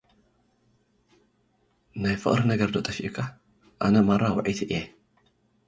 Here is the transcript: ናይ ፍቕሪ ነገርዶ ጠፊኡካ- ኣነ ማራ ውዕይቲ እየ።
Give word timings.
ናይ 2.01 2.15
ፍቕሪ 2.23 2.39
ነገርዶ 2.51 2.75
ጠፊኡካ- 2.87 3.17
ኣነ 3.85 3.95
ማራ 4.07 4.21
ውዕይቲ 4.35 4.59
እየ። 4.69 4.83